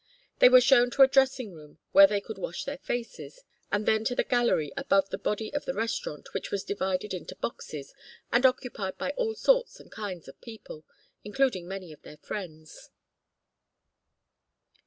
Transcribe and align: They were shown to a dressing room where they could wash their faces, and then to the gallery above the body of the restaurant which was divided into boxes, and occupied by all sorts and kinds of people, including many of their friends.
They 0.39 0.49
were 0.49 0.61
shown 0.61 0.89
to 0.89 1.03
a 1.03 1.07
dressing 1.07 1.53
room 1.53 1.77
where 1.91 2.07
they 2.07 2.21
could 2.21 2.39
wash 2.39 2.63
their 2.63 2.79
faces, 2.79 3.43
and 3.71 3.85
then 3.85 4.03
to 4.05 4.15
the 4.15 4.23
gallery 4.23 4.73
above 4.75 5.09
the 5.11 5.19
body 5.19 5.53
of 5.53 5.65
the 5.65 5.75
restaurant 5.75 6.33
which 6.33 6.49
was 6.49 6.63
divided 6.63 7.13
into 7.13 7.35
boxes, 7.35 7.93
and 8.31 8.43
occupied 8.43 8.97
by 8.97 9.11
all 9.11 9.35
sorts 9.35 9.79
and 9.79 9.91
kinds 9.91 10.27
of 10.27 10.41
people, 10.41 10.85
including 11.23 11.67
many 11.67 11.91
of 11.93 12.01
their 12.01 12.17
friends. 12.17 12.89